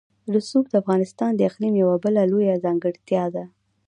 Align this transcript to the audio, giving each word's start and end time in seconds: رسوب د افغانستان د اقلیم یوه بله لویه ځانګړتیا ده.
رسوب 0.33 0.65
د 0.69 0.73
افغانستان 0.81 1.31
د 1.35 1.41
اقلیم 1.49 1.73
یوه 1.83 1.95
بله 2.05 2.21
لویه 2.31 2.55
ځانګړتیا 2.65 3.23
ده. 3.35 3.43